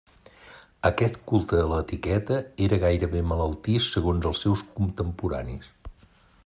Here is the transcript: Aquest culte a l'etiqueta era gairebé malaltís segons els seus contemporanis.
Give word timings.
Aquest 0.87 1.19
culte 1.31 1.59
a 1.63 1.67
l'etiqueta 1.73 2.39
era 2.69 2.81
gairebé 2.85 3.23
malaltís 3.33 3.93
segons 3.97 4.29
els 4.31 4.43
seus 4.47 4.67
contemporanis. 4.79 5.71